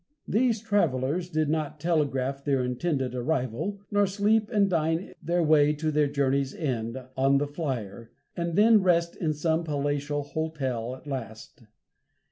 [0.27, 5.91] These travelers did not telegraph their intended arrival, nor sleep and dine their way to
[5.91, 11.65] their journey's end, on the "Flyer," and then rest in some palatial hotel at last.